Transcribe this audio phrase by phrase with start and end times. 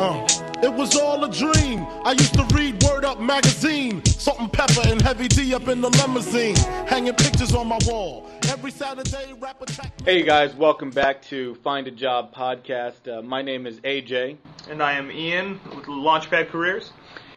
[0.00, 0.24] Uh,
[0.62, 1.84] it was all a dream.
[2.04, 6.54] I used to read Word Up magazine, Salt-N-Pepa and heavy D up in the limousine,
[6.86, 8.30] hanging pictures on my wall.
[8.48, 9.92] Every Saturday, rap attack.
[10.04, 13.12] Hey guys, welcome back to Find a Job podcast.
[13.12, 14.36] Uh, my name is AJ.
[14.70, 16.92] And I am Ian with Launchpad Careers.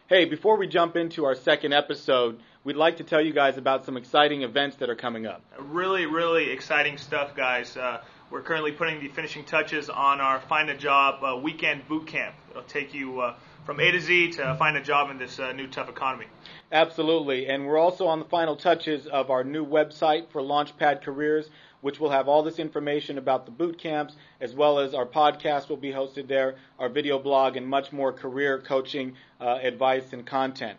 [0.08, 3.84] Hey, before we jump into our second episode, we'd like to tell you guys about
[3.84, 5.42] some exciting events that are coming up.
[5.58, 7.76] Really, really exciting stuff, guys.
[7.76, 8.02] Uh,
[8.32, 12.34] we're currently putting the finishing touches on our Find a Job uh, weekend boot camp.
[12.50, 13.34] It'll take you uh,
[13.66, 16.24] from A to Z to find a job in this uh, new tough economy.
[16.72, 17.46] Absolutely.
[17.46, 21.50] And we're also on the final touches of our new website for Launchpad Careers,
[21.82, 25.68] which will have all this information about the boot camps, as well as our podcast
[25.68, 30.24] will be hosted there, our video blog, and much more career coaching uh, advice and
[30.24, 30.78] content.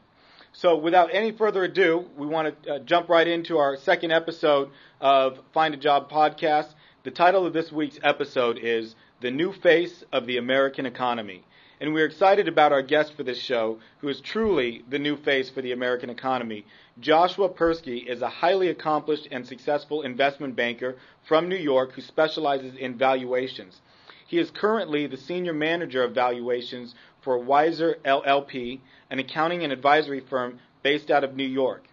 [0.53, 4.69] So, without any further ado, we want to uh, jump right into our second episode
[4.99, 6.73] of Find a Job podcast.
[7.03, 11.43] The title of this week's episode is The New Face of the American Economy.
[11.81, 15.49] And we're excited about our guest for this show, who is truly the new face
[15.49, 16.65] for the American economy.
[17.01, 22.73] Joshua Persky is a highly accomplished and successful investment banker from New York who specializes
[22.75, 23.81] in valuations.
[24.25, 28.79] He is currently the senior manager of valuations for Weiser LLP,
[29.09, 31.83] an accounting and advisory firm based out of New York.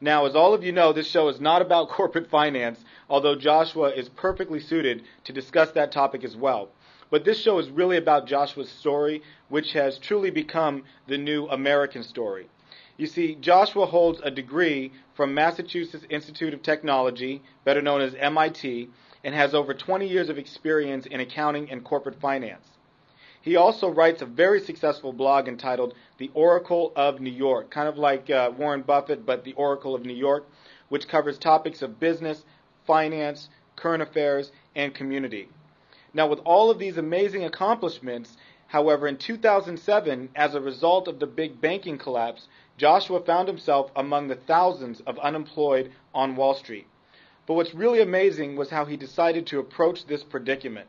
[0.00, 3.90] Now, as all of you know, this show is not about corporate finance, although Joshua
[3.90, 6.70] is perfectly suited to discuss that topic as well.
[7.10, 12.02] But this show is really about Joshua's story, which has truly become the new American
[12.02, 12.48] story.
[12.96, 18.88] You see, Joshua holds a degree from Massachusetts Institute of Technology, better known as MIT,
[19.22, 22.66] and has over 20 years of experience in accounting and corporate finance.
[23.40, 27.96] He also writes a very successful blog entitled The Oracle of New York, kind of
[27.96, 30.48] like uh, Warren Buffett, but The Oracle of New York,
[30.88, 32.44] which covers topics of business,
[32.86, 35.48] finance, current affairs, and community.
[36.14, 38.36] Now, with all of these amazing accomplishments,
[38.68, 44.28] however, in 2007, as a result of the big banking collapse, Joshua found himself among
[44.28, 46.86] the thousands of unemployed on Wall Street.
[47.46, 50.88] But what's really amazing was how he decided to approach this predicament.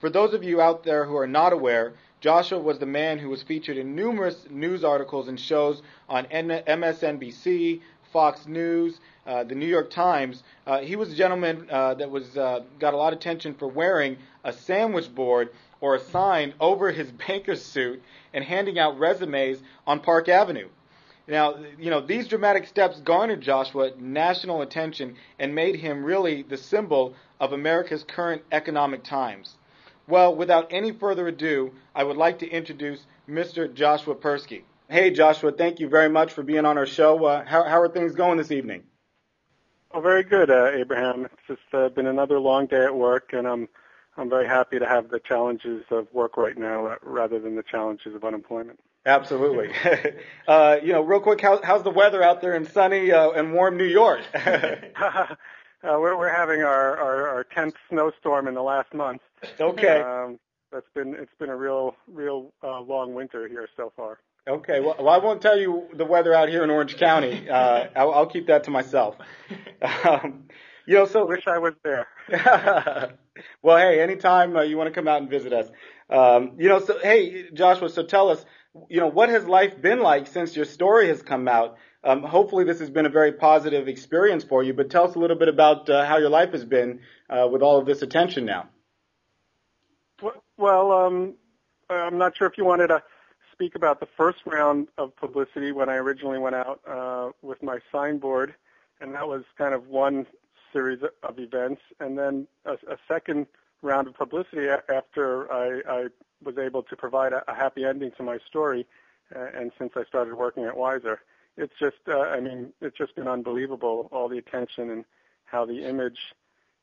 [0.00, 3.28] For those of you out there who are not aware, Joshua was the man who
[3.28, 7.80] was featured in numerous news articles and shows on MSNBC,
[8.12, 10.42] Fox News, the New York Times.
[10.66, 13.68] Uh, he was a gentleman uh, that was uh, got a lot of attention for
[13.68, 18.02] wearing a sandwich board or a sign over his banker's suit
[18.32, 20.68] and handing out resumes on Park Avenue.
[21.26, 26.58] Now, you know, these dramatic steps garnered Joshua national attention and made him really the
[26.58, 29.56] symbol of America's current economic times.
[30.06, 33.72] Well, without any further ado, I would like to introduce Mr.
[33.72, 34.62] Joshua Persky.
[34.88, 37.24] Hey, Joshua, thank you very much for being on our show.
[37.24, 38.82] Uh, how, how, are things going this evening?
[39.94, 41.24] Oh, very good, uh, Abraham.
[41.24, 43.68] It's just uh, been another long day at work, and I'm
[44.16, 48.14] I'm very happy to have the challenges of work right now rather than the challenges
[48.14, 48.80] of unemployment.
[49.06, 49.70] Absolutely.
[50.46, 53.54] Uh, you know, real quick, how, how's the weather out there in sunny uh, and
[53.54, 54.20] warm New York?
[55.84, 59.20] Uh, we're we're having our, our our tenth snowstorm in the last month.
[59.60, 60.00] Okay.
[60.00, 60.40] Um,
[60.72, 64.18] that's been it's been a real real uh, long winter here so far.
[64.46, 64.80] Okay.
[64.80, 67.48] Well, well, I won't tell you the weather out here in Orange County.
[67.54, 69.16] Uh, I'll, I'll keep that to myself.
[70.04, 70.44] Um,
[70.86, 72.06] you know, so wish I was there.
[73.62, 75.68] well, hey, anytime uh, you want to come out and visit us,
[76.10, 76.80] um, you know.
[76.80, 77.88] So, hey, Joshua.
[77.88, 78.44] So, tell us,
[78.88, 81.76] you know, what has life been like since your story has come out?
[82.02, 84.74] Um, hopefully, this has been a very positive experience for you.
[84.74, 87.00] But tell us a little bit about uh, how your life has been
[87.30, 88.68] uh, with all of this attention now.
[90.56, 91.34] Well, um,
[91.88, 93.02] I'm not sure if you wanted to
[93.54, 97.78] speak about the first round of publicity when I originally went out uh, with my
[97.90, 98.54] signboard,
[99.00, 100.26] and that was kind of one
[100.72, 103.46] series of events, and then a, a second
[103.82, 106.06] round of publicity after I, I
[106.42, 108.86] was able to provide a, a happy ending to my story,
[109.34, 111.18] uh, and since I started working at Weiser
[111.56, 115.04] it's just, uh, I mean, it's just been unbelievable, all the attention and
[115.44, 116.18] how the image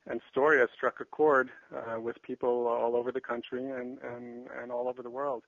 [0.07, 4.47] and story has struck a chord uh, with people all over the country and, and,
[4.61, 5.43] and all over the world.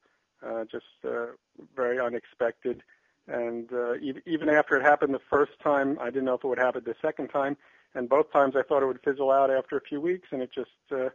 [0.46, 1.28] Uh, just uh,
[1.76, 2.84] very unexpected.
[3.28, 6.48] And uh, e- even after it happened the first time, I didn't know if it
[6.48, 7.56] would happen the second time.
[7.96, 10.50] And both times I thought it would fizzle out after a few weeks, and it
[10.54, 11.10] just uh,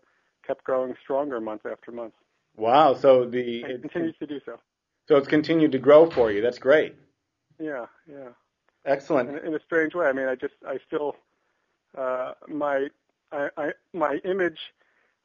[0.46, 2.14] kept growing stronger month after month.
[2.56, 2.94] Wow!
[2.94, 4.58] So the it, it continues to do so.
[5.08, 6.40] So it's continued to grow for you.
[6.40, 6.94] That's great.
[7.58, 8.28] Yeah, yeah.
[8.84, 9.30] Excellent.
[9.30, 10.06] In, in a strange way.
[10.06, 11.16] I mean, I just, I still,
[11.96, 12.88] uh, my,
[13.32, 14.58] I, I, my image,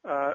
[0.04, 0.34] uh,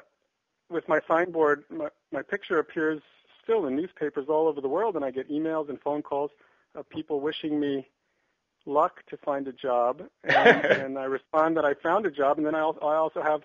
[0.69, 3.01] with my signboard, my, my picture appears
[3.49, 6.29] still in newspapers all over the world, and I get emails and phone calls
[6.75, 7.87] of people wishing me
[8.67, 12.45] luck to find a job, and, and I respond that I found a job, and
[12.45, 13.41] then I also, I also have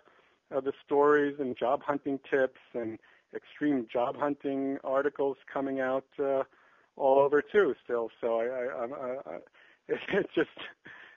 [0.54, 2.98] uh, the stories and job hunting tips and
[3.34, 6.42] extreme job hunting articles coming out uh,
[6.96, 7.74] all over too.
[7.84, 9.38] Still, so I, I, I, I
[9.88, 10.50] it just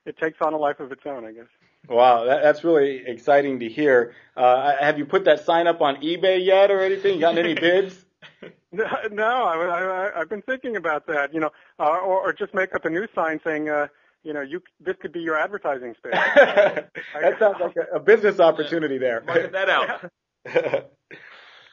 [0.05, 1.47] it takes on a life of its own, I guess.
[1.89, 4.15] Wow, that, that's really exciting to hear.
[4.35, 7.15] Uh, have you put that sign up on eBay yet or anything?
[7.15, 8.05] You gotten any bids?
[8.71, 8.83] no,
[9.23, 11.33] I, I, I've been thinking about that.
[11.33, 11.49] You know,
[11.79, 13.87] uh, or, or just make up a new sign saying, uh,
[14.23, 16.13] you know, you this could be your advertising space.
[16.35, 19.21] that sounds like a, a business opportunity there.
[19.21, 20.11] Market that out.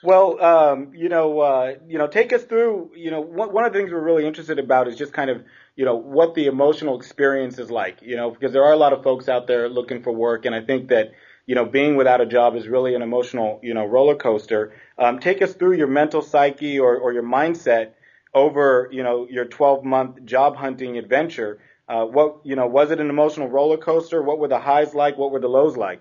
[0.03, 2.93] well, um, you know, uh, you know, take us through.
[2.95, 5.43] You know, one, one of the things we're really interested about is just kind of,
[5.77, 8.03] you know, what the emotional experience is like.
[8.03, 10.55] You know, because there are a lot of folks out there looking for work, and
[10.55, 11.13] I think that
[11.47, 14.73] you know, being without a job is really an emotional, you know, roller coaster.
[14.99, 17.91] Um, take us through your mental psyche or, or your mindset
[18.33, 21.61] over, you know, your 12 month job hunting adventure.
[21.89, 24.23] Uh, what, you know, was it an emotional roller coaster?
[24.23, 25.19] What were the highs like?
[25.19, 26.01] What were the lows like?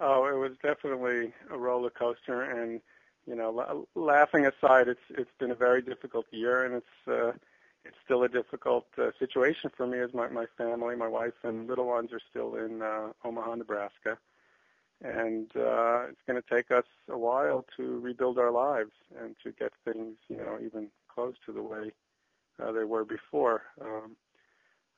[0.00, 2.80] Oh, it was definitely a roller coaster, and
[3.26, 7.32] you know, laughing aside, it's it's been a very difficult year, and it's uh,
[7.84, 11.66] it's still a difficult uh, situation for me as my, my family, my wife and
[11.68, 14.18] little ones are still in uh, Omaha, Nebraska.
[15.02, 19.52] And uh, it's going to take us a while to rebuild our lives and to
[19.52, 21.92] get things, you know, even close to the way
[22.62, 23.62] uh, they were before.
[23.80, 24.16] Um,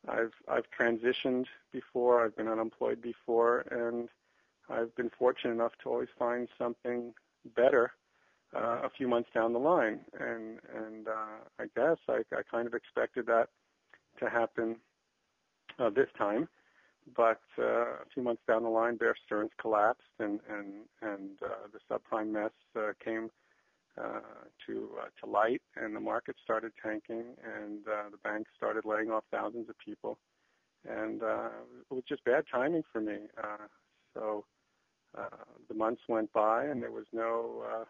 [0.08, 2.24] I've I've transitioned before.
[2.24, 4.08] I've been unemployed before, and
[4.68, 7.12] I've been fortunate enough to always find something
[7.56, 7.92] better
[8.54, 10.00] uh, a few months down the line.
[10.18, 13.48] And and uh, I guess I, I kind of expected that
[14.20, 14.76] to happen
[15.78, 16.48] uh, this time.
[17.16, 21.68] But uh, a few months down the line, Bear Stearns collapsed, and and and uh,
[21.72, 23.30] the subprime mess uh, came
[23.96, 24.20] uh,
[24.66, 29.10] to uh, to light, and the market started tanking, and uh, the banks started laying
[29.10, 30.18] off thousands of people,
[30.88, 31.48] and uh,
[31.88, 33.18] it was just bad timing for me.
[33.38, 33.66] Uh,
[34.12, 34.44] so
[35.16, 37.84] uh, the months went by, and there was no uh,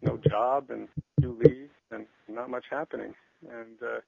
[0.00, 0.88] no job and
[1.20, 3.14] few leads and not much happening.
[3.42, 4.00] And uh,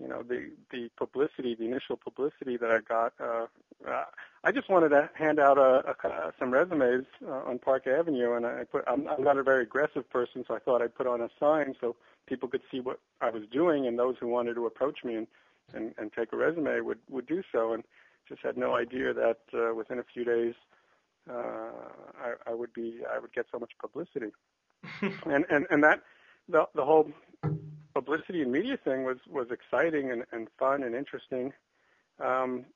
[0.00, 3.12] you know the the publicity, the initial publicity that I got.
[3.20, 3.46] Uh,
[3.88, 4.04] uh,
[4.44, 8.46] I just wanted to hand out a, a, some resumes uh, on Park Avenue, and
[8.46, 8.84] I put.
[8.86, 11.74] I'm, I'm not a very aggressive person, so I thought I'd put on a sign
[11.80, 11.96] so
[12.26, 15.26] people could see what I was doing, and those who wanted to approach me and
[15.74, 17.72] and, and take a resume would would do so.
[17.72, 17.84] And
[18.28, 20.54] just had no idea that uh, within a few days
[21.28, 21.72] uh,
[22.22, 24.32] I, I would be I would get so much publicity.
[25.26, 26.02] and and and that
[26.48, 27.10] the the whole
[27.94, 31.52] publicity and media thing was was exciting and, and fun and interesting.
[32.18, 32.66] Um,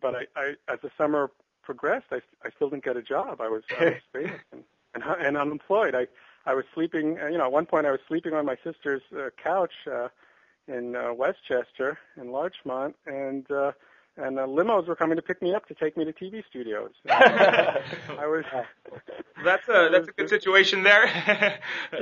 [0.00, 1.30] but I, I, as the summer
[1.62, 3.40] progressed, I, I still didn't get a job.
[3.40, 4.64] I was, I was famous and,
[4.94, 5.94] and and unemployed.
[5.94, 6.06] I
[6.46, 7.16] I was sleeping.
[7.30, 10.08] You know, at one point I was sleeping on my sister's uh, couch uh,
[10.66, 13.72] in uh, Westchester in Larchmont, and uh,
[14.16, 16.90] and uh, limos were coming to pick me up to take me to TV studios.
[17.08, 17.82] I
[18.26, 18.44] was.
[19.44, 21.06] That's a that's a good situation there.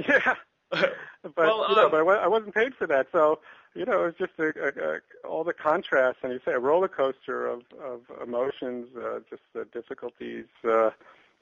[0.09, 0.35] yeah.
[0.71, 3.39] But well, you know, um, but I wasn't paid for that, so
[3.75, 6.59] you know, it was just a, a, a, all the contrast, and you say a
[6.59, 10.91] roller coaster of of emotions, uh, just the difficulties uh,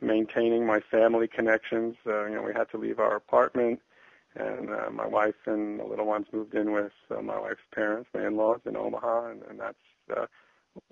[0.00, 1.96] maintaining my family connections.
[2.06, 3.80] Uh, you know, we had to leave our apartment,
[4.36, 8.08] and uh, my wife and the little ones moved in with uh, my wife's parents,
[8.14, 9.76] my in-laws in Omaha, and, and that's
[10.16, 10.26] uh,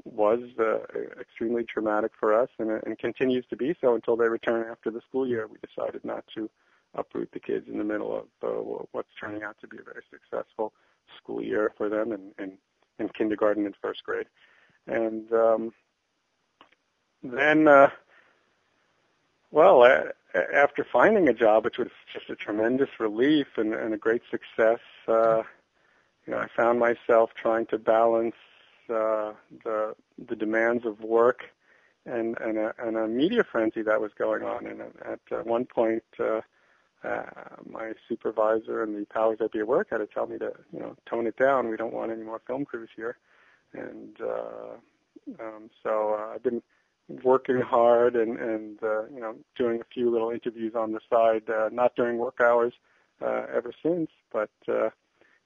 [0.05, 0.79] was uh,
[1.21, 5.01] extremely traumatic for us and, and continues to be so until they return after the
[5.09, 5.47] school year.
[5.47, 6.51] We decided not to
[6.95, 10.03] uproot the kids in the middle of uh, what's turning out to be a very
[10.11, 10.73] successful
[11.17, 12.59] school year for them in, in,
[12.99, 14.27] in kindergarten and first grade.
[14.87, 15.73] And um,
[17.23, 17.91] then, uh,
[19.51, 23.99] well, uh, after finding a job, which was just a tremendous relief and, and a
[23.99, 25.43] great success, uh,
[26.27, 28.35] you know, I found myself trying to balance
[28.91, 29.33] uh,
[29.65, 29.95] the
[30.29, 31.45] the demands of work
[32.07, 34.67] and and a, and a media frenzy that was going on.
[34.67, 36.41] And at, one point, uh,
[37.05, 37.23] uh,
[37.69, 40.81] my supervisor and the powers that be at work had to tell me to you
[40.81, 41.69] know tone it down.
[41.69, 43.17] We don't want any more film crews here.
[43.73, 44.77] And uh,
[45.41, 46.63] um, so uh, I've been
[47.23, 51.49] working hard and and uh, you know doing a few little interviews on the side,
[51.51, 52.75] uh, not during work hours,
[53.23, 54.11] uh, ever since.
[54.33, 54.91] But uh,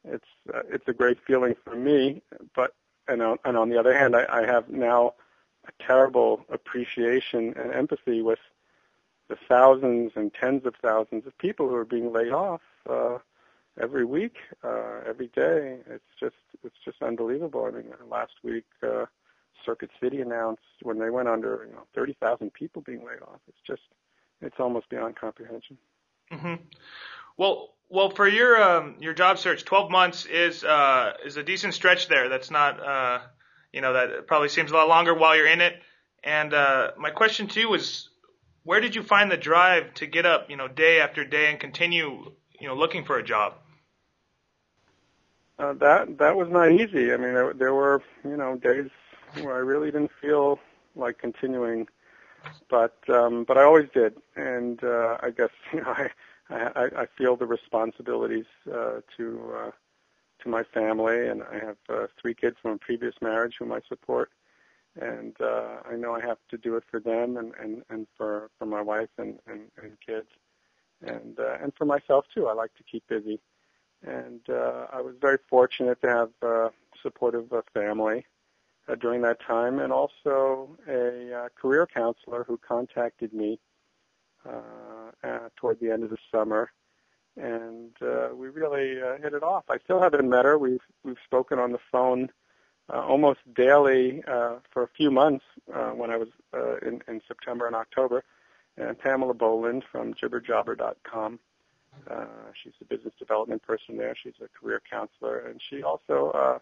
[0.05, 2.23] it's uh, it's a great feeling for me.
[2.55, 2.75] But
[3.09, 5.14] and on, and on the other hand, I, I have now
[5.66, 8.38] a terrible appreciation and empathy with
[9.28, 13.18] the thousands and tens of thousands of people who are being laid off uh,
[13.80, 15.78] every week, uh, every day.
[15.88, 17.64] It's just it's just unbelievable.
[17.64, 19.06] I mean, last week uh,
[19.64, 23.40] Circuit City announced when they went under, you know, 30,000 people being laid off.
[23.49, 23.82] It's just
[24.40, 25.78] it's almost beyond comprehension.
[26.32, 26.54] Mm-hmm.
[27.37, 31.75] Well, well, for your um, your job search, 12 months is uh, is a decent
[31.75, 32.31] stretch there.
[32.31, 33.19] That's not uh,
[33.71, 35.75] you know that probably seems a lot longer while you're in it.
[36.25, 38.09] And uh, my question to you was,
[38.65, 41.61] where did you find the drive to get up, you know, day after day and
[41.61, 43.55] continue, you know, looking for a job?
[45.59, 47.13] Uh, that that was not easy.
[47.13, 48.91] I mean, there, there were you know days
[49.43, 50.59] where I really didn't feel
[50.97, 51.89] like continuing,
[52.71, 56.09] but um, but I always did, and uh, I guess you know I
[56.51, 59.71] I, I feel the responsibilities uh, to uh,
[60.43, 63.81] to my family, and I have uh, three kids from a previous marriage whom I
[63.89, 64.31] support,
[65.01, 68.51] and uh, I know I have to do it for them and and and for
[68.59, 70.29] for my wife and and, and kids,
[71.01, 72.49] and uh, and for myself too.
[72.49, 73.41] I like to keep busy,
[74.03, 76.69] and uh, I was very fortunate to have uh,
[77.03, 78.27] supportive uh, family
[78.89, 83.61] uh, during that time, and also a uh, career counselor who contacted me
[85.57, 86.71] toward the end of the summer,
[87.37, 89.65] and uh, we really uh, hit it off.
[89.71, 90.59] I still haven't met her.
[90.59, 92.31] We've we've spoken on the phone
[92.93, 97.21] uh, almost daily uh, for a few months uh, when I was uh, in, in
[97.27, 98.25] September and October.
[98.77, 101.39] And Pamela Boland from jibberjobber.com.
[102.11, 104.15] Uh, she's a business development person there.
[104.21, 106.59] She's a career counselor, and she also uh,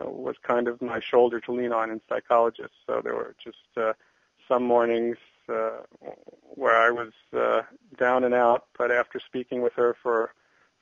[0.00, 2.76] uh, was kind of my shoulder to lean on in psychologists.
[2.86, 3.92] So there were just uh,
[4.48, 5.82] some mornings uh,
[6.54, 7.62] where I was uh,
[7.98, 10.34] down and out, but after speaking with her for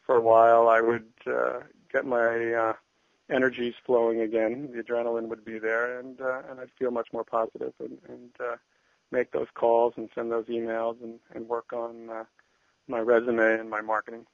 [0.06, 1.60] for a while, I would uh,
[1.92, 2.72] get my uh,
[3.30, 4.70] energies flowing again.
[4.74, 8.30] The adrenaline would be there, and uh, and I'd feel much more positive and, and
[8.40, 8.56] uh,
[9.10, 12.24] make those calls and send those emails and, and work on uh,
[12.88, 14.26] my resume and my marketing.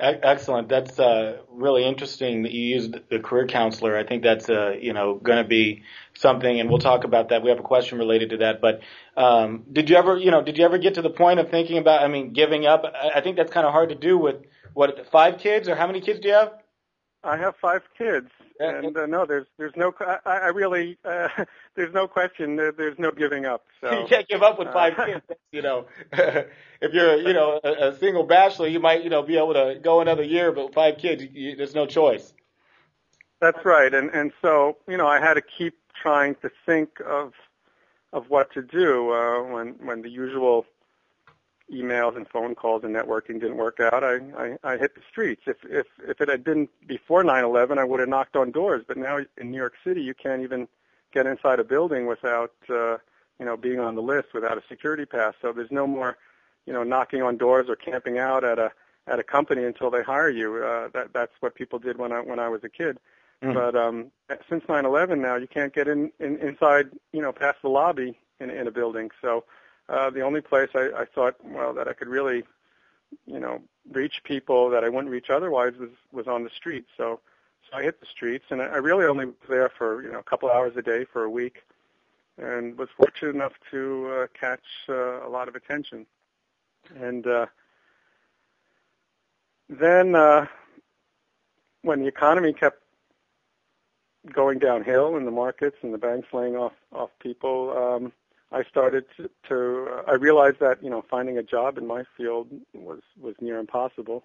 [0.00, 0.68] Excellent.
[0.68, 3.96] That's uh, really interesting that you used the career counselor.
[3.96, 7.44] I think that's uh, you know going to be something, and we'll talk about that.
[7.44, 8.60] We have a question related to that.
[8.60, 8.80] But
[9.16, 11.78] um, did you ever, you know, did you ever get to the point of thinking
[11.78, 12.84] about, I mean, giving up?
[13.14, 14.36] I think that's kind of hard to do with
[14.74, 16.52] what five kids or how many kids do you have?
[17.24, 18.28] I have five kids,
[18.60, 21.28] and uh, no, there's there's no I, I really uh,
[21.74, 23.64] there's no question there, there's no giving up.
[23.80, 25.24] So you can't give up with five uh, kids.
[25.52, 29.36] You know, if you're you know a, a single bachelor, you might you know be
[29.36, 32.32] able to go another year, but five kids, you, there's no choice.
[33.40, 37.32] That's right, and and so you know I had to keep trying to think of
[38.12, 40.66] of what to do uh, when when the usual
[41.72, 45.42] emails and phone calls and networking didn't work out, I, I, I hit the streets.
[45.46, 48.84] If, if, if it had been before 9/11, I would have knocked on doors.
[48.86, 50.68] But now in New York City, you can't even
[51.12, 52.98] get inside a building without, uh,
[53.38, 55.34] you know, being on the list without a security pass.
[55.40, 56.18] So there's no more,
[56.66, 58.72] you know, knocking on doors or camping out at a
[59.06, 60.56] at a company until they hire you.
[60.56, 62.98] Uh, that that's what people did when I when I was a kid.
[63.42, 63.54] Mm-hmm.
[63.54, 64.10] But um,
[64.48, 68.50] since 9/11, now you can't get in, in inside, you know, past the lobby in,
[68.50, 69.10] in a building.
[69.20, 69.44] So
[69.88, 72.44] uh, the only place I, I thought, well, that I could really,
[73.26, 73.60] you know,
[73.92, 76.86] reach people that I wouldn't reach otherwise was was on the street.
[76.96, 77.20] So,
[77.70, 80.18] so I hit the streets, and I, I really only was there for you know
[80.18, 81.62] a couple hours a day for a week,
[82.38, 86.06] and was fortunate enough to uh, catch uh, a lot of attention.
[86.96, 87.46] And uh,
[89.68, 90.46] then, uh,
[91.82, 92.84] when the economy kept
[94.32, 97.72] going downhill in the markets and the banks laying off off people.
[97.76, 98.12] Um,
[98.54, 102.04] I started to, to uh, I realized that you know finding a job in my
[102.16, 104.24] field was was near impossible.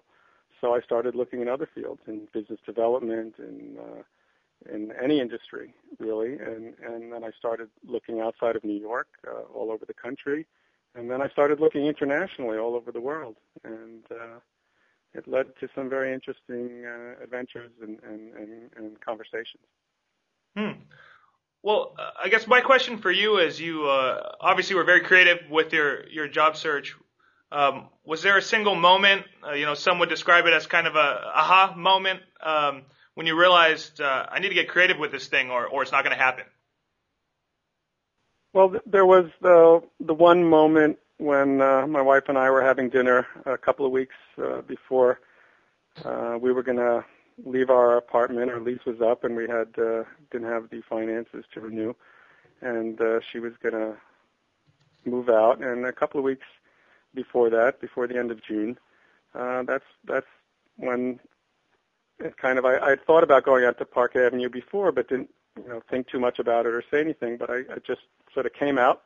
[0.60, 4.02] So I started looking in other fields in business development in uh,
[4.72, 9.42] in any industry really, and and then I started looking outside of New York, uh,
[9.54, 10.46] all over the country,
[10.94, 14.38] and then I started looking internationally all over the world, and uh,
[15.14, 19.64] it led to some very interesting uh, adventures and, and, and, and conversations.
[20.56, 20.82] Hmm.
[21.62, 25.50] Well, uh, I guess my question for you is you uh, obviously were very creative
[25.50, 26.96] with your, your job search.
[27.52, 30.86] Um, was there a single moment, uh, you know, some would describe it as kind
[30.86, 30.98] of a
[31.34, 32.82] aha moment um,
[33.14, 35.92] when you realized uh, I need to get creative with this thing or, or it's
[35.92, 36.44] not going to happen?
[38.54, 42.88] Well, there was the the one moment when uh, my wife and I were having
[42.88, 45.20] dinner a couple of weeks uh, before
[46.40, 47.04] we were going to
[47.44, 48.50] leave our apartment.
[48.50, 51.94] Our lease was up, and we had uh, didn't have the finances to renew,
[52.60, 53.96] and uh, she was going to
[55.04, 55.62] move out.
[55.62, 56.46] And a couple of weeks
[57.14, 58.78] before that, before the end of June,
[59.34, 60.26] uh, that's that's
[60.76, 61.20] when
[62.18, 65.30] it kind of I, I thought about going out to Park Avenue before, but didn't
[65.56, 67.36] you know think too much about it or say anything.
[67.36, 69.02] But I, I just sort of came out,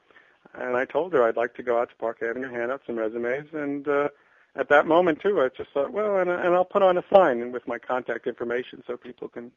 [0.54, 2.96] and I told her I'd like to go out to Park Avenue, hand out some
[2.96, 4.08] resumes, and uh,
[4.56, 7.52] at that moment too, I just thought, well, and, and I'll put on a sign
[7.52, 9.50] with my contact information so people can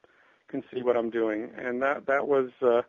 [0.48, 1.50] can see what I'm doing.
[1.58, 2.82] And that that was, uh,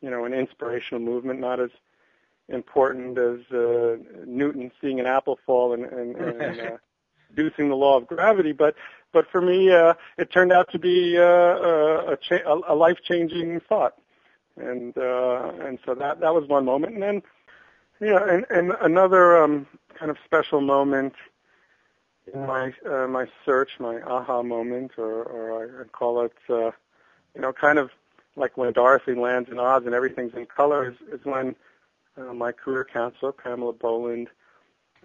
[0.00, 1.70] you know, an inspirational movement, not as
[2.48, 6.76] important as uh, Newton seeing an apple fall and, and, and uh,
[7.34, 8.74] deducing the law of gravity, but
[9.12, 12.98] but for me, uh, it turned out to be uh, uh a, cha- a life
[13.04, 13.94] changing thought.
[14.56, 17.22] And uh, and so that that was one moment, and then
[18.00, 19.66] Yeah, and, and another um,
[19.98, 21.14] kind of special moment
[22.34, 26.70] my uh, my search, my aha moment, or, or I call it, uh,
[27.34, 27.90] you know, kind of
[28.36, 31.54] like when Dorothy lands in Oz and everything's in color, is, is when
[32.16, 34.28] uh, my career counselor, Pamela Boland,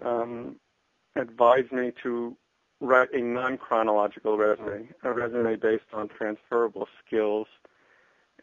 [0.01, 0.55] um,
[1.15, 2.35] advised me to
[2.79, 7.47] write a non-chronological resume, a resume based on transferable skills,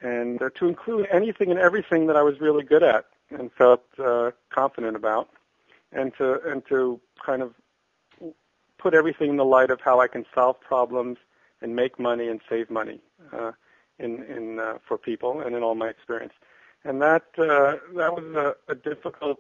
[0.01, 3.85] and uh, to include anything and everything that I was really good at and felt
[3.99, 5.29] uh, confident about,
[5.93, 7.55] and to and to kind of
[8.79, 11.19] put everything in the light of how I can solve problems
[11.61, 13.01] and make money and save money
[13.33, 13.53] uh,
[13.99, 16.35] in in uh, for people and in all my experience.
[16.85, 19.39] And that uh, that was a, a difficult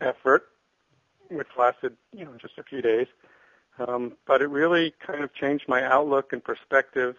[0.00, 0.48] effort,
[1.30, 3.06] which lasted you know just a few days.
[3.86, 7.16] Um, but it really kind of changed my outlook and perspective,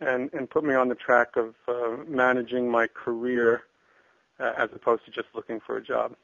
[0.00, 3.62] and and put me on the track of uh, managing my career
[4.40, 6.16] uh, as opposed to just looking for a job.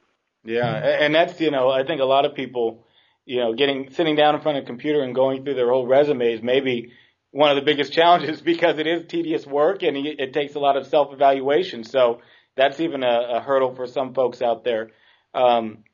[0.44, 2.86] Yeah, and that's you know I think a lot of people,
[3.30, 5.86] you know, getting sitting down in front of a computer and going through their whole
[5.86, 6.92] resumes maybe
[7.30, 10.76] one of the biggest challenges because it is tedious work and it takes a lot
[10.76, 11.84] of self evaluation.
[11.84, 12.22] So
[12.56, 14.90] that's even a, a, hurdle for some folks out there.
[15.32, 15.84] Um,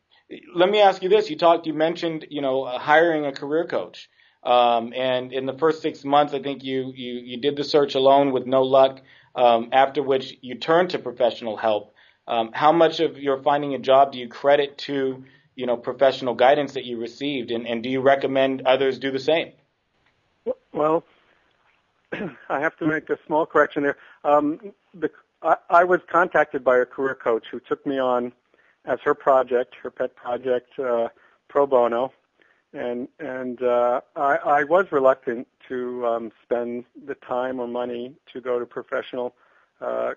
[0.55, 4.09] let me ask you this: you talked, you mentioned, you know, hiring a career coach.
[4.43, 7.97] Um, and in the first six months, I think you, you, you did the search
[7.97, 9.00] alone with no luck,
[9.35, 11.95] um, after which you turned to professional help.
[12.28, 15.25] Um, how much of your finding a job do you credit to,
[15.57, 19.19] you know, professional guidance that you received, and, and do you recommend others do the
[19.19, 19.53] same?
[20.73, 21.03] Well,
[22.49, 23.97] I have to make a small correction there.
[24.23, 25.11] Um, the,
[25.43, 28.33] I, I was contacted by a career coach who took me on
[28.85, 31.09] as her project, her pet project, uh,
[31.49, 32.13] pro bono,
[32.73, 38.41] and and uh, I, I was reluctant to um, spend the time or money to
[38.41, 39.35] go to professional
[39.81, 40.13] uh,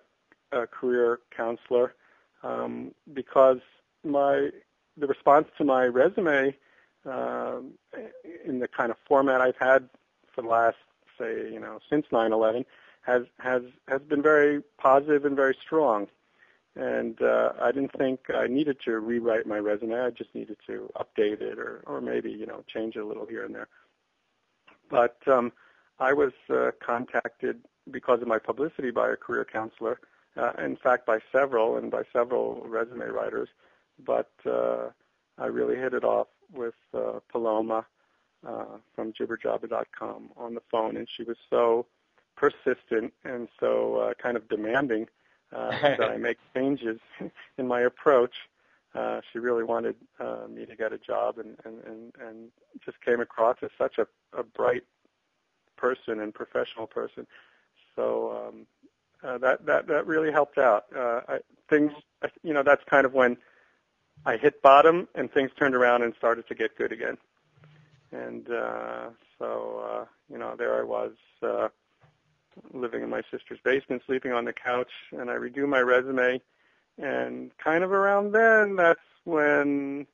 [0.51, 1.96] a career counselor
[2.43, 3.60] um, because
[4.03, 4.50] my
[4.99, 6.55] the response to my resume
[7.05, 7.59] uh,
[8.45, 9.89] in the kind of format I've had
[10.33, 10.77] for the last
[11.17, 12.65] say you know since 9/11
[13.01, 16.07] has has has been very positive and very strong.
[16.75, 19.99] And uh, I didn't think I needed to rewrite my resume.
[19.99, 23.25] I just needed to update it or or maybe you know change it a little
[23.25, 23.67] here and there.
[24.89, 25.51] But um,
[25.99, 29.99] I was uh, contacted because of my publicity by a career counselor
[30.38, 33.49] uh, in fact, by several and by several resume writers.
[34.05, 34.89] But uh,
[35.38, 37.85] I really hit it off with uh, Paloma
[38.47, 41.85] uh, from jibberjobber.com on the phone, and she was so
[42.35, 45.07] persistent and so uh, kind of demanding
[45.53, 46.99] uh, that I make changes
[47.57, 48.35] in my approach.
[48.95, 52.49] Uh, she really wanted uh, me to get a job, and, and, and, and
[52.83, 54.07] just came across as such a,
[54.38, 54.83] a bright
[55.77, 57.27] person and professional person.
[57.95, 58.65] So um,
[59.23, 60.85] uh, that that that really helped out.
[60.95, 61.91] Uh, I, things,
[62.41, 63.38] you know, that's kind of when
[64.25, 67.17] I hit bottom and things turned around and started to get good again.
[68.12, 71.69] And uh, so, uh, you know, there I was, uh,
[72.73, 76.41] living in my sister's basement, sleeping on the couch, and I redo my resume.
[76.97, 80.05] And kind of around then, that's when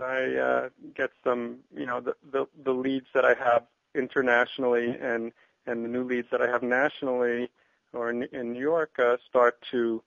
[0.00, 5.32] I uh, get some, you know, the, the the leads that I have internationally and
[5.66, 7.50] and the new leads that I have nationally
[7.92, 10.02] or in, in New York uh, start to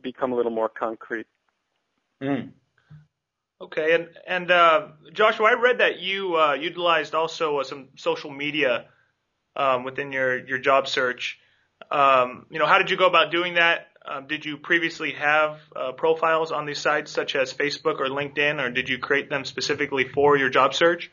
[0.00, 1.26] become a little more concrete.
[2.22, 2.52] Mm.
[3.60, 8.30] Okay, and and uh, Joshua, I read that you uh, utilized also uh, some social
[8.30, 8.86] media
[9.56, 11.38] um, within your your job search.
[11.90, 13.88] Um, you know, how did you go about doing that?
[14.04, 18.60] Um, did you previously have uh, profiles on these sites such as Facebook or LinkedIn,
[18.60, 21.10] or did you create them specifically for your job search?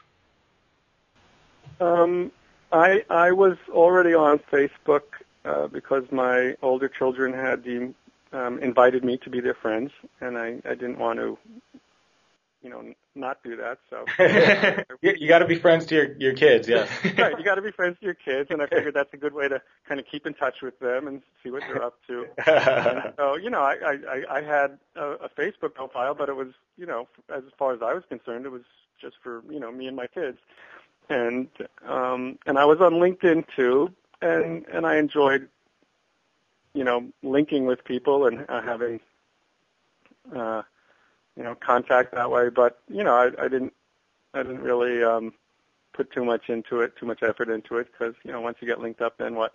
[1.79, 2.31] Um,
[2.71, 5.01] I I was already on Facebook
[5.45, 7.93] uh, because my older children had the,
[8.31, 11.37] um, invited me to be their friends, and I, I didn't want to,
[12.61, 13.79] you know, not do that.
[13.89, 14.05] So
[15.01, 16.87] you, you got to be friends to your your kids, yeah.
[17.17, 19.33] right, you got to be friends to your kids, and I figured that's a good
[19.33, 22.25] way to kind of keep in touch with them and see what they're up to.
[22.45, 26.49] and so you know, I I, I had a, a Facebook profile, but it was
[26.77, 28.63] you know, as far as I was concerned, it was
[29.01, 30.37] just for you know me and my kids
[31.09, 31.47] and
[31.87, 35.49] um and I was on LinkedIn too, and and I enjoyed,
[36.79, 39.01] you know, linking with people and uh, having,
[40.33, 40.61] uh,
[41.35, 42.47] you know, contact that way.
[42.47, 43.73] But you know, I, I didn't
[44.33, 45.33] I didn't really um,
[45.91, 48.67] put too much into it, too much effort into it, because you know, once you
[48.67, 49.51] get linked up, then what?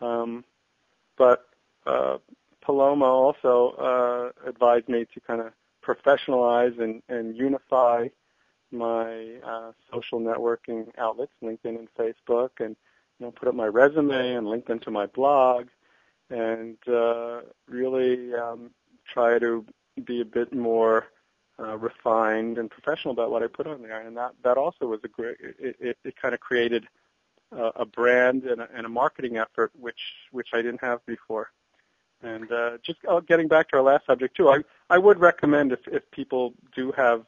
[0.00, 0.44] Um,
[1.18, 1.48] but
[1.86, 2.18] uh,
[2.62, 5.52] Paloma also uh, advised me to kind of
[5.84, 8.06] professionalize and, and unify
[8.70, 12.76] my uh, social networking outlets, LinkedIn and Facebook, and
[13.18, 15.66] you know, put up my resume and link them to my blog,
[16.30, 18.70] and uh, really um,
[19.06, 19.64] try to
[20.04, 21.06] be a bit more
[21.58, 25.00] uh, refined and professional about what I put on there, and that that also was
[25.04, 25.36] a great.
[25.40, 26.86] It it, it kind of created
[27.56, 30.00] uh, a brand and a, and a marketing effort which
[30.32, 31.50] which I didn't have before.
[32.22, 34.60] And uh, just uh, getting back to our last subject too, I
[34.90, 37.24] I would recommend if if people do have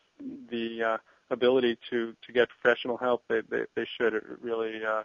[0.51, 0.97] the uh,
[1.31, 4.15] ability to to get professional help, they they, they should.
[4.15, 5.03] It really uh,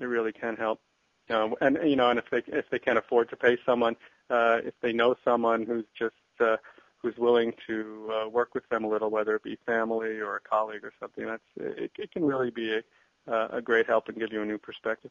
[0.00, 0.80] it really can help.
[1.30, 3.96] Um, and you know, and if they if they can afford to pay someone,
[4.30, 6.56] uh, if they know someone who's just uh,
[7.02, 10.40] who's willing to uh, work with them a little, whether it be family or a
[10.40, 14.18] colleague or something, that's it, it can really be a, uh, a great help and
[14.18, 15.10] give you a new perspective.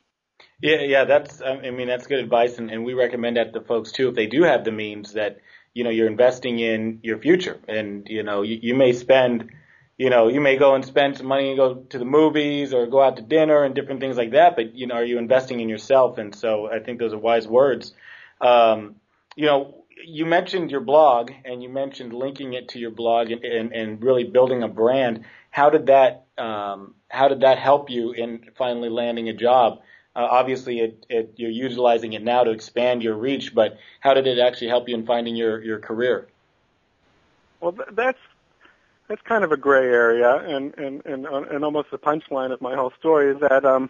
[0.62, 3.92] Yeah, yeah, that's I mean that's good advice, and, and we recommend that to folks
[3.92, 5.40] too if they do have the means that
[5.74, 9.52] you know you're investing in your future, and you know you, you may spend
[9.98, 12.86] you know, you may go and spend some money and go to the movies or
[12.86, 15.60] go out to dinner and different things like that, but you know, are you investing
[15.60, 16.18] in yourself?
[16.20, 17.94] And so I think those are wise words.
[18.40, 18.98] Um,
[19.36, 23.44] you know, you mentioned your blog and you mentioned linking it to your blog and,
[23.44, 25.26] and, and really building a brand.
[25.50, 29.80] How did that um, how did that help you in finally landing a job?
[30.16, 34.28] Uh, obviously, it, it, you're utilizing it now to expand your reach, but how did
[34.28, 36.28] it actually help you in finding your, your career?
[37.60, 38.20] Well, that's
[39.08, 42.76] that's kind of a gray area, and and and and almost the punchline of my
[42.76, 43.90] whole story is that um,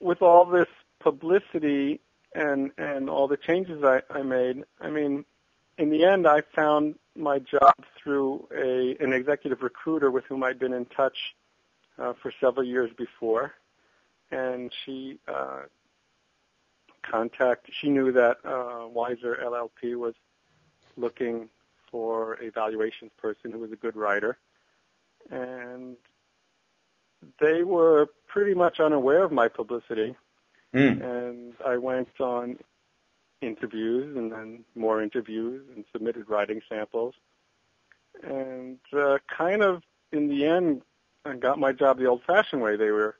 [0.00, 0.68] with all this
[1.00, 2.00] publicity
[2.34, 5.24] and and all the changes I, I made, I mean,
[5.78, 10.58] in the end, I found my job through a an executive recruiter with whom I'd
[10.58, 11.16] been in touch
[11.98, 13.54] uh, for several years before,
[14.30, 15.62] and she uh,
[17.02, 17.70] contact.
[17.80, 20.14] She knew that uh, Weiser LLP was
[20.98, 21.48] looking
[21.90, 24.38] for a valuations person who was a good writer,
[25.30, 25.96] and
[27.40, 30.14] they were pretty much unaware of my publicity.
[30.74, 31.02] Mm.
[31.02, 32.58] And I went on
[33.40, 37.14] interviews and then more interviews and submitted writing samples.
[38.22, 40.82] And uh, kind of in the end,
[41.24, 42.76] I got my job the old-fashioned way.
[42.76, 43.16] They were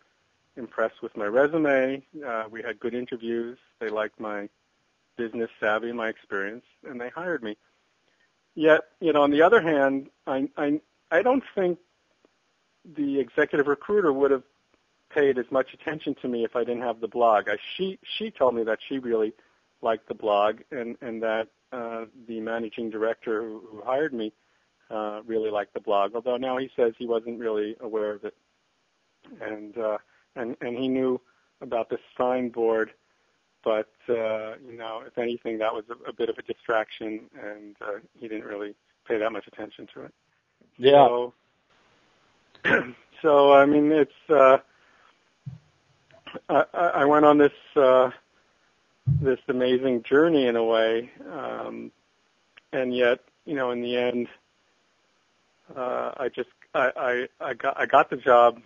[0.57, 2.03] impressed with my resume.
[2.27, 3.59] Uh, we had good interviews.
[3.81, 4.49] They liked my
[5.17, 7.57] business savvy and my experience, and they hired me.
[8.59, 10.81] Yet, you know, on the other hand, I I
[11.13, 11.79] I don't think
[12.85, 14.43] the executive recruiter would have
[15.15, 17.49] paid as much attention to me if I didn't have the blog.
[17.49, 19.33] I, she she told me that she really
[19.81, 24.33] liked the blog and and that uh, the managing director who, who hired me
[24.91, 26.17] uh, really liked the blog.
[26.17, 28.35] Although now he says he wasn't really aware of it,
[29.41, 29.99] and uh,
[30.35, 31.21] and and he knew
[31.61, 32.91] about the signboard
[33.65, 37.77] but uh, you know, if anything, that was a, a bit of a distraction, and
[37.81, 38.75] uh, he didn't really
[39.07, 40.15] pay that much attention to it.
[40.77, 41.07] Yeah.
[41.07, 41.35] So,
[43.23, 44.59] so I mean, it's uh,
[46.49, 48.11] I, I went on this uh,
[49.21, 51.91] this amazing journey in a way, um,
[52.73, 54.29] and yet, you know, in the end,
[55.77, 56.91] uh, I just I,
[57.41, 58.61] I I got I got the job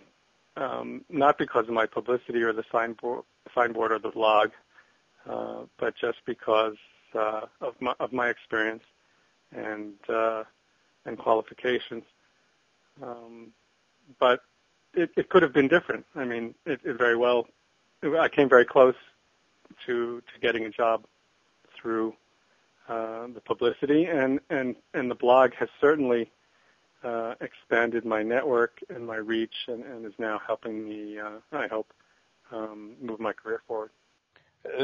[0.57, 3.23] um, not because of my publicity or the signboard
[3.55, 4.51] signboard or the blog,
[5.29, 6.75] uh, but just because
[7.15, 8.83] uh, of my of my experience
[9.55, 10.43] and uh,
[11.05, 12.03] and qualifications.
[13.01, 13.53] Um,
[14.19, 14.41] but
[14.93, 16.05] it, it could have been different.
[16.15, 17.47] I mean, it, it very well.
[18.03, 18.95] I came very close
[19.85, 21.05] to to getting a job
[21.75, 22.13] through
[22.89, 26.31] uh, the publicity, and and and the blog has certainly
[27.03, 31.19] uh, expanded my network and my reach, and, and is now helping me.
[31.19, 31.93] Uh, I hope
[32.51, 33.91] um, move my career forward.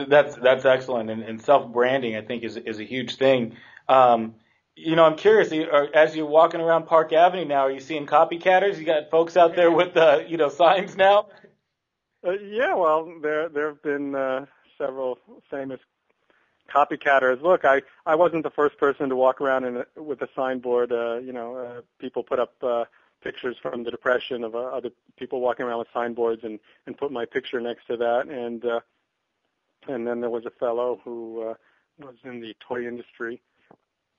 [0.07, 3.55] That's that's excellent, and, and self branding I think is is a huge thing.
[3.87, 4.35] Um,
[4.75, 5.51] you know, I'm curious.
[5.93, 8.77] As you're walking around Park Avenue now, are you seeing copycatters?
[8.77, 11.27] You got folks out there with uh, you know signs now.
[12.25, 14.45] Uh, yeah, well, there there have been uh,
[14.77, 15.17] several
[15.49, 15.79] famous
[16.69, 17.41] copycatters.
[17.41, 20.91] Look, I I wasn't the first person to walk around in a, with a signboard.
[20.91, 22.85] Uh, you know, uh, people put up uh,
[23.21, 27.11] pictures from the Depression of uh, other people walking around with signboards and and put
[27.11, 28.27] my picture next to that.
[28.27, 28.79] And uh,
[29.87, 31.53] and then there was a fellow who uh,
[31.99, 33.41] was in the toy industry,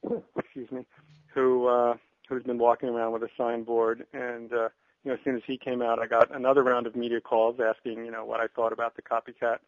[0.36, 0.86] excuse me,
[1.34, 1.94] who uh,
[2.28, 4.06] who's been walking around with a signboard.
[4.12, 4.68] And uh,
[5.04, 7.58] you know, as soon as he came out, I got another round of media calls
[7.60, 9.58] asking, you know, what I thought about the copycat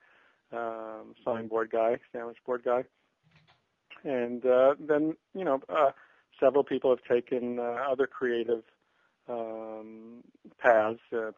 [0.53, 2.85] um, signboard guy, sandwich board guy.
[4.05, 5.91] And uh, then, you know, uh,
[6.41, 8.63] several people have taken uh, other creative
[9.29, 10.23] um,
[10.59, 11.01] paths.
[11.13, 11.31] Uh,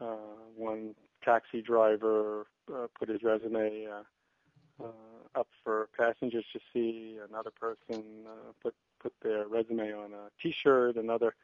[0.00, 0.16] uh,
[0.56, 7.18] one taxi driver uh, put his resume uh, uh, up for passengers to see.
[7.28, 10.96] Another person uh, put put their resume on a T-shirt.
[10.96, 11.34] Another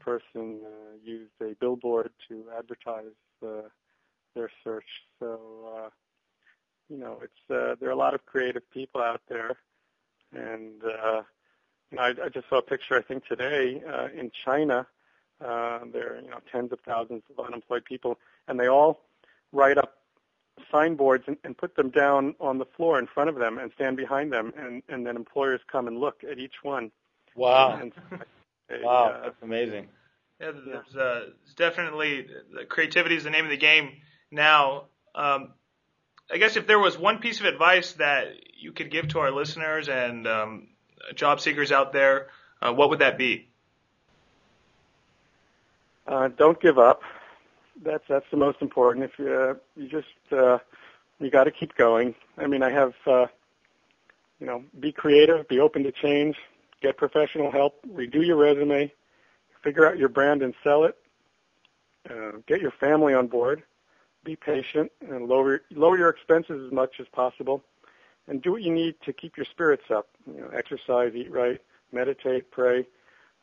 [0.00, 3.62] person uh, used a billboard to advertise uh,
[4.34, 4.84] their search.
[5.18, 5.40] So
[5.76, 5.90] uh,
[6.88, 9.56] you know, it's uh, there are a lot of creative people out there,
[10.32, 11.22] and uh,
[11.90, 14.86] you know, I, I just saw a picture I think today uh, in China.
[15.38, 18.18] Uh, there are you know tens of thousands of unemployed people,
[18.48, 19.05] and they all
[19.56, 19.94] write up
[20.70, 23.96] signboards and, and put them down on the floor in front of them and stand
[23.96, 26.90] behind them, and, and then employers come and look at each one.
[27.34, 27.78] Wow.
[27.80, 27.92] And,
[28.68, 29.88] and, wow, uh, that's amazing.
[30.40, 32.26] Yeah, there's, uh, definitely
[32.68, 33.92] creativity is the name of the game
[34.30, 34.84] now.
[35.14, 35.52] Um,
[36.30, 38.26] I guess if there was one piece of advice that
[38.58, 40.68] you could give to our listeners and um,
[41.14, 42.26] job seekers out there,
[42.60, 43.48] uh, what would that be?
[46.06, 47.02] Uh, don't give up.
[47.82, 49.04] That's that's the most important.
[49.04, 50.58] If you uh, you just uh,
[51.20, 52.14] you got to keep going.
[52.38, 53.26] I mean, I have uh,
[54.40, 56.36] you know, be creative, be open to change,
[56.82, 58.92] get professional help, redo your resume,
[59.62, 60.96] figure out your brand and sell it,
[62.10, 63.62] uh, get your family on board,
[64.24, 67.62] be patient, and lower lower your expenses as much as possible,
[68.28, 70.08] and do what you need to keep your spirits up.
[70.26, 71.60] You know, exercise, eat right,
[71.92, 72.86] meditate, pray,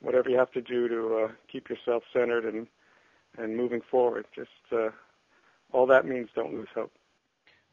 [0.01, 2.67] whatever you have to do to uh, keep yourself centered and
[3.37, 4.25] and moving forward.
[4.35, 4.89] Just uh,
[5.71, 6.91] all that means don't lose hope.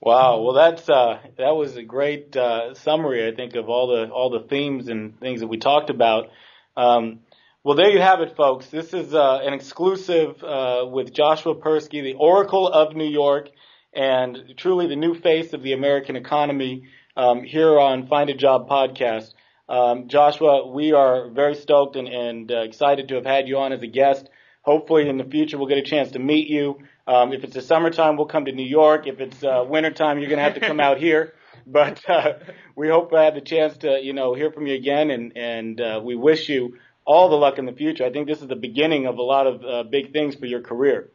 [0.01, 4.11] Wow, well that's uh, that was a great uh, summary, I think, of all the
[4.11, 6.31] all the themes and things that we talked about.
[6.77, 7.20] Um,
[7.62, 8.68] well, there you have it, folks.
[8.68, 13.51] This is uh, an exclusive uh, with Joshua Persky, the Oracle of New York,
[13.92, 16.85] and truly the new face of the American economy
[17.18, 19.35] um, here on Find a Job podcast.
[19.68, 23.75] Um, Joshua, we are very stoked and, and uh, excited to have had you on
[23.75, 24.31] as a guest.
[24.62, 26.79] Hopefully, in the future, we'll get a chance to meet you.
[27.07, 29.07] Um, if it's the summertime, we'll come to New York.
[29.07, 31.33] If it's uh, wintertime, you're going to have to come out here.
[31.66, 32.35] But uh,
[32.77, 35.81] we hope I have the chance to, you know, hear from you again, and and
[35.81, 38.05] uh, we wish you all the luck in the future.
[38.05, 40.61] I think this is the beginning of a lot of uh, big things for your
[40.61, 41.11] career.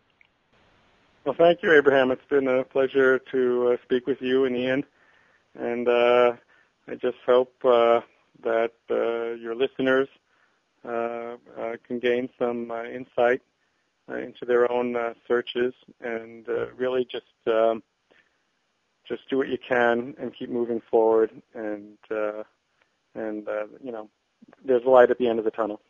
[1.24, 2.12] Well, thank you, Abraham.
[2.12, 4.84] It's been a pleasure to uh, speak with you and Ian,
[5.56, 6.34] and uh,
[6.88, 8.02] I just hope uh,
[8.44, 10.08] that uh, your listeners
[11.88, 13.42] can gain some uh, insight
[14.10, 17.82] uh, into their own uh, searches and uh, really just um,
[19.08, 22.44] just do what you can and keep moving forward and uh,
[23.14, 24.10] and uh, you know
[24.64, 25.82] there's a light at the end of the tunnel.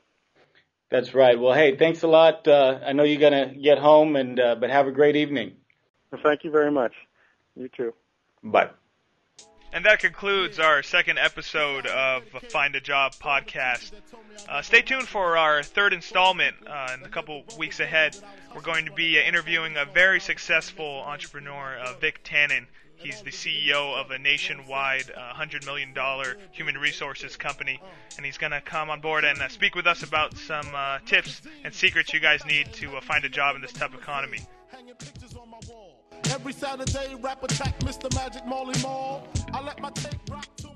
[0.89, 1.39] That's right.
[1.39, 2.47] Well, hey, thanks a lot.
[2.47, 5.55] Uh, I know you're gonna get home, and uh, but have a great evening.
[6.11, 6.93] Well, thank you very much.
[7.55, 7.93] You too.
[8.43, 8.69] Bye.
[9.75, 13.91] And that concludes our second episode of Find a Job podcast.
[14.47, 18.15] Uh, stay tuned for our third installment uh, in a couple weeks ahead.
[18.55, 22.67] We're going to be uh, interviewing a very successful entrepreneur, uh, Vic Tannen.
[22.95, 27.81] He's the CEO of a nationwide $100 uh, human resources company,
[28.15, 30.67] and he's going to come on board and uh, speak with us about some
[31.05, 34.39] tips and secrets you guys need to find a job in this tough economy.
[36.35, 38.13] Every Saturday, rap attack, Mr.
[38.13, 39.25] Magic Marley Marl.
[39.53, 40.74] I let my tape rock to